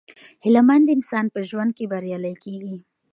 هیله 0.43 0.61
مند 0.67 0.87
انسان 0.95 1.25
په 1.33 1.39
ژوند 1.49 1.71
کې 1.77 1.85
بریالی 1.91 2.35
کیږي. 2.43 2.77